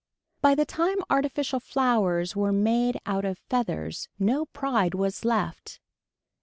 By 0.41 0.55
the 0.55 0.65
time 0.65 0.97
artificial 1.11 1.59
flowers 1.59 2.35
were 2.35 2.51
made 2.51 2.97
out 3.05 3.23
of 3.23 3.37
feathers 3.37 4.09
no 4.17 4.47
pride 4.47 4.95
was 4.95 5.23
left. 5.23 5.79